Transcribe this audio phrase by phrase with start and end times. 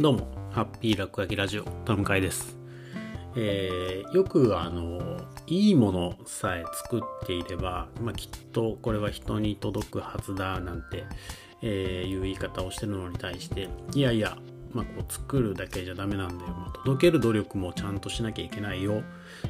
[0.00, 2.56] どうも、ハッピー落書きラジオ、田向です。
[3.36, 11.04] えー、よくあの、いいものさえ作っていれば、まあ、きっとこれは人に届くはずだなんて、
[11.60, 14.38] えー、いう言い方をしてるのに対して、いやいや、
[14.72, 19.02] まあ、こう作るだけじゃダメなんだよ、まあ、届ける努力もちゃんとしなきゃいけないよ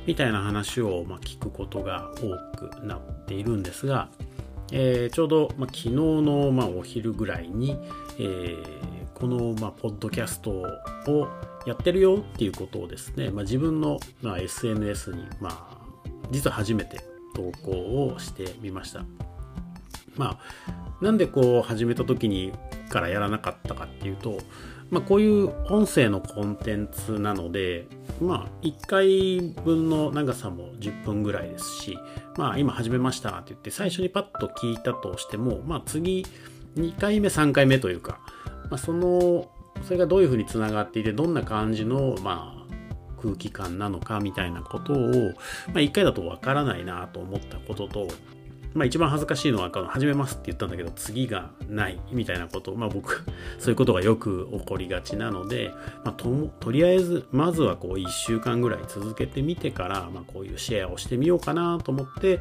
[0.04, 4.08] みたいな話を、ま、聞くことが多くなっているんですが、
[4.72, 7.76] えー、ちょうど、ま、昨日の、ま、お昼ぐらいに、
[8.18, 8.89] えー
[9.20, 11.28] この、まあ、ポッドキャストを
[11.66, 15.78] やってるよっていうことをですね、まあ、自分の、まあ、SNS に、まあ、
[16.30, 17.00] 実は初めて
[17.34, 19.04] 投稿をしてみました。
[20.16, 22.52] まあ、なんでこう始めた時に
[22.88, 24.38] からやらなかったかっていうと、
[24.90, 27.86] まあ、こういう音声のコンテンツなので、
[28.20, 31.98] まあ、1回分の長さも10分ぐらいですし、
[32.36, 36.26] まあ、今始めましたって言って最初にパッと聞いたとしても、まあ、次
[36.76, 38.19] 2回目3回目というか、
[38.70, 39.50] まあ、その
[39.82, 44.96] それがどういうふうにつながっていてどんな感じの、まあ、空気感なのかみたいなことを、
[45.68, 48.08] まあ、一回だとわからないなと思ったことと、
[48.74, 53.24] まあ、一番恥ずかしいのは始めますって言ったんだけど次がないみたいなこと、まあ、僕
[53.58, 55.70] そういうことがよく起こりがちなので、
[56.04, 56.28] まあ、と
[56.60, 62.40] とりあえずまずはこう1週間ぐらい続けてみてから、まあ、こういうシェアをしてみようかなと思って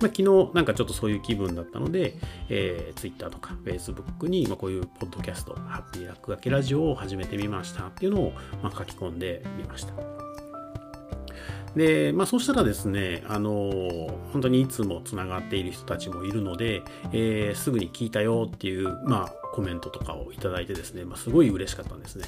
[0.00, 2.14] まあ、昨日なんかちょっとそういう気分だったので、
[2.48, 9.92] えー、Twitter とか Facebook に、ま、こういうポッドキャスト、ハッピー落書きラジオを始めてみましたっていうのを、ま、書き込んでみました。
[11.76, 13.70] で、まあそうしたらですね、あの、
[14.32, 22.24] 本当にいつもつながっている人たちもいるので、えー、すぐに聞いたよっていう、まあコメントとかをいただいてですね、まあ、すごい嬉しかったんですね。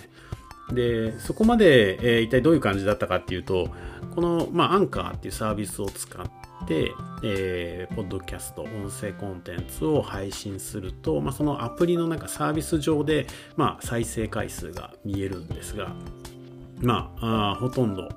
[0.73, 3.69] で、そこまで、えー、一体どういう感じだったかっていうと、
[4.15, 6.31] この、まあ、アンカーっていうサービスを使っ、
[6.71, 15.95] えー、ポッドキャスト、音声コンテンツを配信すると、まあ、そのアプリの中、サービス上で、まあ、再生回数が見えるんですが、
[16.81, 18.09] まあ、あほとんど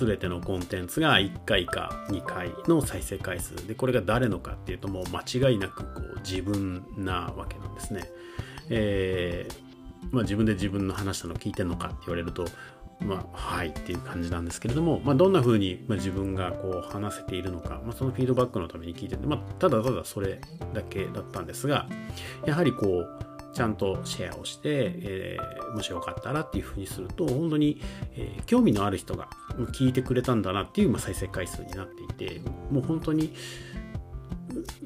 [0.00, 8.04] 全てのコンテンツが1回か2回の再生回数で、これが誰のかっていうと、もう間違いなくこう自分なわけなんですね。
[8.70, 9.72] えー
[10.10, 12.44] まあ、自分で自分の話したの聞いてんのかって言われると
[13.02, 20.40] まあ、はいっていう感じなんですけれども、まあ、どんな風に自分がこう話せているのか、まあ、そのフィードバックのために聞いてて、まあ、ただただそれ
[20.72, 21.86] だけだったんですが、
[22.46, 27.80] やはりこう、ちゃんとシェアをして、えー、もしよかったらっていう風にすると、本当に、
[28.14, 29.28] えー、興味のある人が
[29.72, 33.34] 聞いてくれたんだなっていう、まあ、再生回数になっていて、もう本当に、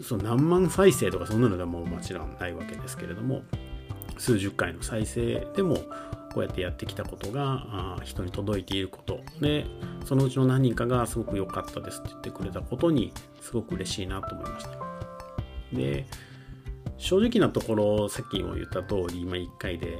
[0.02, 3.42] その何万再生とかそんなのではもうもちろんないわけですけれども、
[4.18, 5.76] 数十回の再生でも
[6.36, 9.66] こうやってやってきたことが人に届いていることで
[10.04, 14.70] そのうちの何人かがすごく良かったですって言ってくれたことにすごく嬉しいなと思いました。
[15.72, 16.06] で
[16.98, 19.98] 正直なところさっきも言った通り今1回で、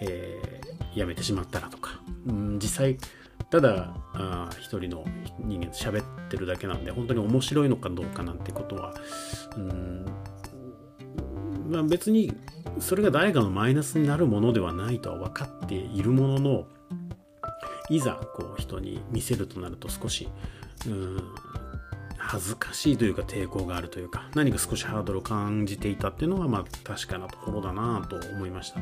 [0.00, 2.98] えー、辞めてしまったらとか、うん、実際
[3.50, 5.04] ただあ一人の
[5.38, 8.94] 人間と喋ってるだけなんで本当に面白いのかどうかなんてことは
[9.56, 10.06] うん
[11.68, 12.32] まあ、別に
[12.78, 16.66] それが誰かのマイナスになるものではないとは分かっているものの
[17.88, 20.28] いざこう人に見せるとなると少し
[20.86, 21.22] うん
[22.18, 28.80] 恥ずかしいというか抵抗があるというか何か少しハードルを感じていたっていうのはまあ確かなところだなと思いました。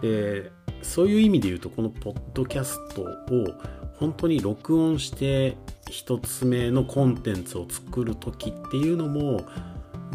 [0.00, 0.50] で
[0.82, 3.06] そういう意味で言うとこのポッドキャストを
[3.98, 5.56] 本当に録音して
[5.90, 9.44] 一つ目のコンテンツを作る時っていうのも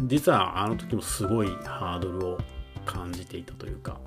[0.02, 2.38] 実はあの時もすごいハードルを
[2.86, 4.00] 感じていたというか。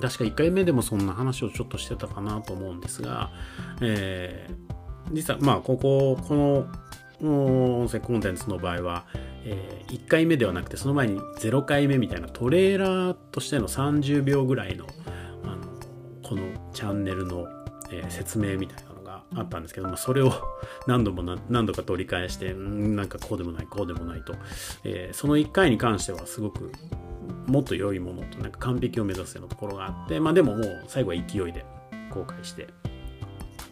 [0.00, 3.30] 確か1回目でもそんな話をちょっとしてたかなと思うんですが、
[3.80, 6.66] えー、実はまあこここの
[7.22, 9.06] 音声コンテンツの場合は、
[9.44, 14.86] えー、1回目ではなくてその前に0回目みたいなトレーラーとしての30秒ぐらいの
[15.44, 15.66] あの
[16.22, 16.42] この
[16.74, 17.46] チャンネルの、
[17.90, 20.32] えー、説明みたいなのがあったんですけども、それを
[20.86, 24.34] 何度も何度か取り返して、なんかこうでもない、こうでもないと、
[24.84, 26.72] えー、その1回に関してはすごく
[27.46, 31.64] もっと良いものと、なんか完璧を目指すようなところがあって、まあでももう最後は勢いで
[32.10, 32.68] 公開して、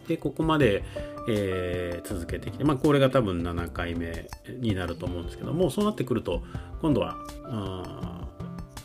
[0.07, 0.83] で、ここまで、
[1.27, 4.27] えー、続けてきて、まあこれが多分7回目
[4.59, 6.43] になると思うんですけども、そうなってくると、
[6.81, 7.15] 今度は、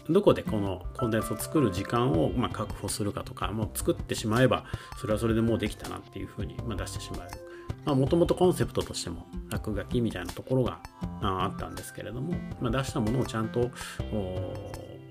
[0.09, 4.65] どこでこのコンテンツを作る時間をま確保するかとか、もう作ってしまえば、
[4.99, 7.51] それはそれでもうできたなっていうふうにま出してしまえる。
[7.95, 10.81] もともとコンセプトとしても落書きみたいなところが
[11.23, 13.71] あったんですけれども、ま、出したものをちゃんと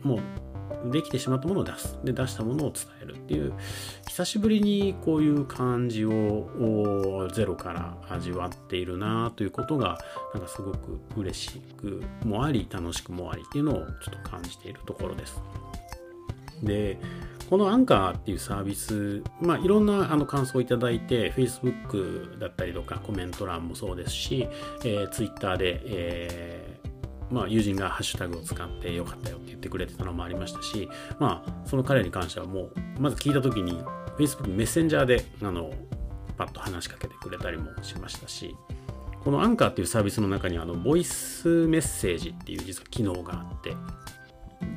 [0.03, 1.99] もうできてしまったものを出す。
[2.03, 3.53] で、出したものを伝えるっていう、
[4.07, 9.97] 久しぶりにこういう感じをゼロから味わっているなということが、
[10.33, 13.85] なんかすごく嬉しくもあり、楽しくもありっていうのをちょ
[14.19, 15.41] っと感じているところです。
[16.63, 16.99] で、
[17.49, 24.47] このアンカーっていうサービス、まあ、いろんなあの感想をいただいて、Facebook だったりとかコメント欄もそうですし、
[24.83, 30.87] えー、Twitter で、えー、まあ、友人がハッシュタグを使ってよかったよって言ってくれてたのもありましたし、
[31.19, 33.83] まあ、その彼に関してはもう、まず聞いた時に
[34.19, 35.71] Facebook メッセンジャーで、あの、
[36.37, 38.55] パッと話しかけてくれたりもしましたし、
[39.23, 43.75] このアンカーっていうサービスの中にあの、ボイスメッセージっていう実は機能があって、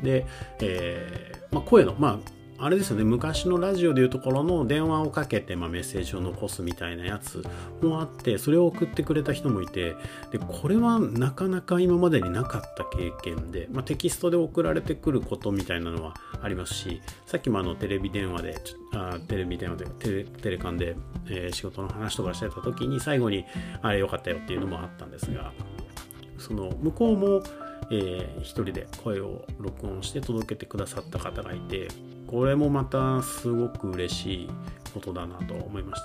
[0.02, 0.26] で、
[0.60, 3.02] えーまあ、声の、まあ、あれですよね。
[3.02, 7.42] 昔のラジオでいうところの電話をかけて、まあ、メッセージを残すみたいなやつ
[7.82, 9.96] もあってそれを送ってくれた人もいて
[10.30, 18.62] でこれはなかなか今までになかった経験で、まあ、テキストで送られてくることみたいなのはありますしさっきもあのテレビ電話で
[18.94, 20.94] あテレビ電話でテレテレカンで、
[21.26, 23.44] えー、仕事の話とかしてた時に最後に
[23.82, 25.52] あれよかったよっていうのもあったんですが
[26.38, 27.42] その向こうも
[27.90, 31.88] えー、一人で声を録音して届けてくださった方がいて
[32.32, 34.50] これもまたすごく嬉しい
[34.94, 36.02] ことだなと思いまし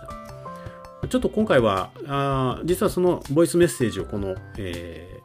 [1.02, 1.08] た。
[1.08, 5.22] ちょっと今回はあ実はそのボイスメッセージをこの、え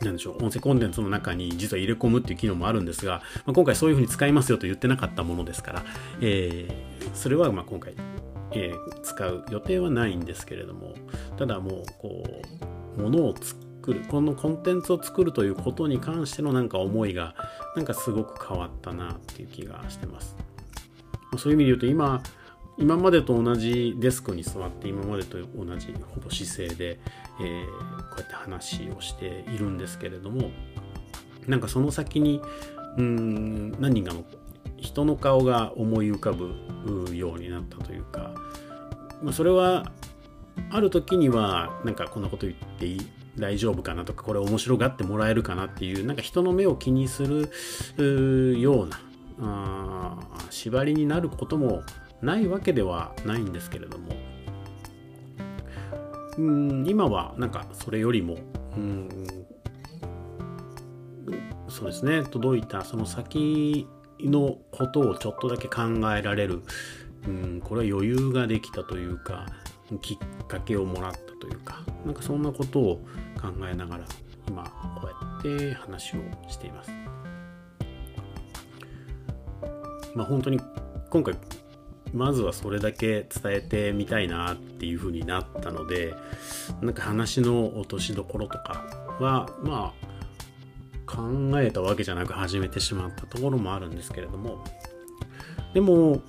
[0.00, 5.84] ー、なんでしょう音声コンテンツの中に実は入れ込むっていう機能もあるんですが、まあ、今回そういうふうに使いますよと言ってなかったものですから、
[6.22, 7.92] えー、それはま今回、
[8.52, 10.94] えー、使う予定はないんですけれども
[11.36, 12.24] ただもうこ
[12.96, 17.34] うものを作作るこのコンテンツを作るということに関してのなんか思いが
[17.74, 20.36] なんかすごく変わったなっていう気がしてます。
[21.38, 22.22] そういう意味で言うと今
[22.76, 27.00] 今までと同じデスクに座って今までと同じほぼ姿勢で、
[27.40, 27.66] えー、
[28.10, 30.50] こうやって話をしているんですけれども
[31.46, 32.40] なんかその先に
[32.98, 34.24] うん何人かの
[34.76, 38.34] 人の顔が思い浮かぶようになったというか、
[39.22, 39.90] まあ、それは
[40.70, 43.17] ある時にはなんかこんなこと言っていい？
[43.40, 47.24] 大丈夫かなとかこれ面白がってもらえるかなっていうなんか人の目を気にす
[47.96, 48.98] るような
[49.40, 50.16] あ
[50.50, 51.82] 縛りになることも
[52.20, 54.08] ないわけではないんですけれども。
[56.36, 58.36] うん今はなんかそれよりも
[58.76, 59.08] うん
[61.68, 63.88] そうですね届いたその先
[64.20, 65.82] のことをちょっとだけ考
[66.16, 66.62] えられる。
[67.26, 69.46] うんこれは余裕ができたというか
[69.96, 72.96] きっかけをもらったというかなんかそんなことを
[73.40, 74.04] 考えながら
[74.46, 74.64] 今
[75.00, 76.18] こうやって話を
[76.48, 76.90] しています。
[80.14, 80.60] まあ本当に
[81.10, 81.34] 今回
[82.12, 86.14] まずはそれだけ伝えてみたいなっていう風になったので
[86.80, 88.84] なんか話の落としどころとか
[89.20, 90.08] はまあ
[91.06, 91.22] 考
[91.60, 94.64] えたわけじゃなく始めてしまったところもあるんですけれども
[95.74, 96.22] でも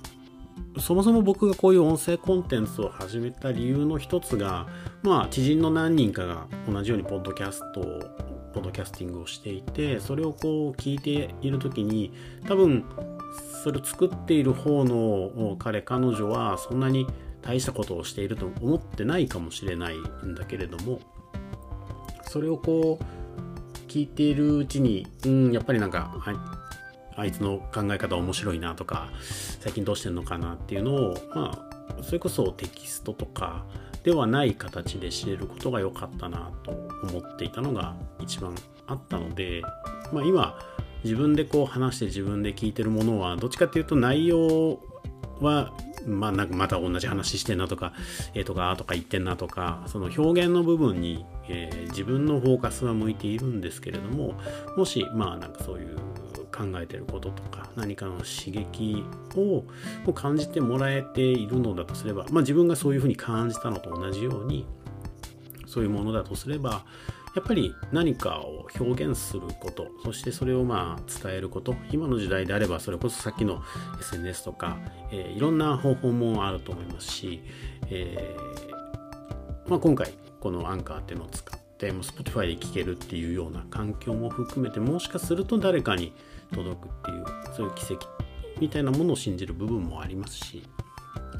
[0.78, 4.66] そもそも僕がこういう音声コンテンツを始めた理由の一つが、
[5.02, 7.84] まあ、知人の何人かが同じようにポッドキャストを、
[8.52, 12.12] ポッドキャスティングをしていて、それをこう聞いている時に、
[12.46, 12.84] 多分、
[13.62, 17.06] それを作っている方の彼、彼女はそんなに
[17.42, 21.00] 大したことをしていると思ってないかもしれないんだけれども、
[22.22, 23.20] それをこう、
[23.90, 26.16] 聞いているうちに、うん、やっぱりなんか、
[27.20, 29.10] あいつの考え方面白いなとか
[29.60, 31.68] 最近どうしてんのかなっていうのをま
[31.98, 33.66] あそれこそテキストとか
[34.02, 38.54] ではない形で知れることが良かったなと思っていたのが一番
[38.86, 39.62] あったので、
[40.12, 40.58] まあ、今
[41.04, 44.80] 自分でこう話して自分で聞いてるものはどっちかっていうと内容
[45.40, 45.72] は
[46.06, 47.92] まあ、なんかまた同じ話してんなとか、
[48.34, 54.34] えー、とかあ、とか言ってんなとか、その表現の部分に、えー、自分のフォーカスは向いているんですけれども、
[54.76, 55.98] もし、まあなんかそういう
[56.60, 59.02] 考えてることとか何かの刺激
[59.36, 59.64] を
[60.12, 64.66] 感じてもらえているのだとすれば、まあ、自分がそういうふうに感じたのと同じように
[65.66, 66.84] そういうものだとすれば
[67.34, 73.62] やっぱり何かを表現することそしてそれをまあ伝えること今の時代であればそれこそさっきの
[74.00, 74.78] SNS とか、
[75.12, 77.40] えー、いろんな方法もあると思いますし、
[77.88, 86.12] えーまあ、今回このアンカーっていうのを使っってもう Spotify で聴けるっていうような環境も含めてもしかすると誰かに
[86.52, 87.24] 届くっていう
[87.56, 88.06] そういう奇跡
[88.60, 90.62] みたいなものを信じる部分もありますし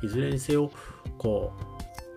[0.03, 0.71] いずれにせよ
[1.19, 1.65] こう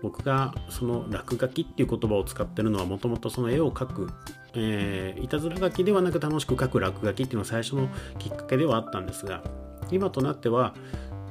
[0.02, 4.10] 僕がその落書きっていう言葉を使ってるのはもともとその絵を描く、
[4.54, 7.88] えー、いたずら書きではなく楽しく描く落書きっていうのは最初の
[8.18, 9.42] きっかけではあったんですが
[9.90, 10.74] 今となっては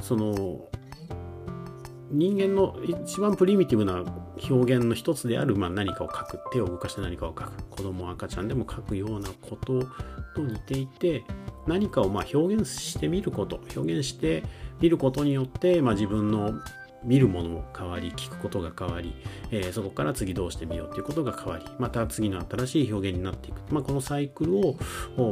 [0.01, 0.67] その
[2.13, 4.03] 人間の一番プリミティブな
[4.49, 7.63] 表現の一つである、まあ、何かを書く手を動かして何かを書く。
[7.71, 9.81] 子供赤ちゃんでも書くようなこと
[10.35, 11.23] と似ていて
[11.67, 14.43] 何かをま表現してみること表現して
[14.79, 16.53] みることによって、まあ、自分の
[17.03, 19.15] 見るものも変わり聞くことが変わり、
[19.51, 24.77] えー、そこから次どうしてみようということが変わりまた次の新しい表現になっていく、まあ、このサイクルを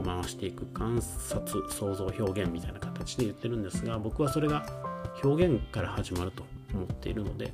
[0.04, 4.66] 回していく観察想像表現みたいな形で言ってるんですが僕はそれが
[5.24, 6.61] 表現から始まると。
[6.74, 7.54] 思っているので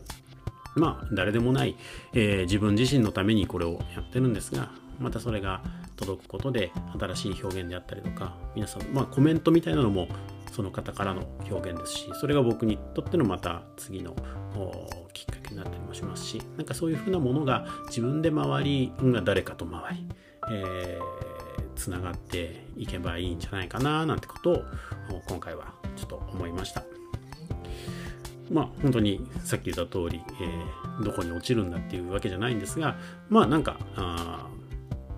[0.75, 1.75] まあ誰でもない、
[2.13, 5.61] えー、自分自身のためにこれをやってるんですがまたそれが
[5.95, 10.07] 届くことで新しい表現であったりとか皆さんまあコメントみたいなのも
[10.51, 14.15] その方からの表現ですしそれが僕にとってのまた次の
[15.13, 20.07] きっかけになったりもしますしなんかそういうふうなものが自分で回りが誰かと回り、
[20.51, 24.63] えー、つながっていけばいいんじゃないかななんてことを
[25.27, 26.96] 今回はちょっと思いました。
[28.51, 32.97] まあ本当にさっき言った通り、えー、どこに落ちるんだっていうわけじゃないんですが
[33.29, 34.47] まあなんかあ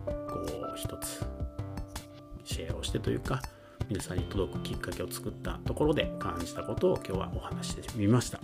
[0.06, 0.40] こ
[0.76, 1.24] う一つ
[2.44, 3.42] シェアをしてというか
[3.90, 8.40] 皆さんに届くきっかけを作ったところで感じたことを今日はお話してみました。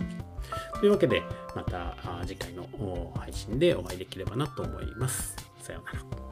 [0.80, 1.22] というわけで
[1.54, 2.66] また次回の
[3.16, 5.36] 配信でお会いできればなと思います。
[5.60, 6.25] さようなら。